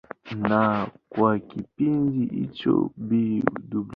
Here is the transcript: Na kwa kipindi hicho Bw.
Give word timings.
Na 0.49 0.61
kwa 1.11 1.31
kipindi 1.49 2.21
hicho 2.35 2.73
Bw. 3.07 3.11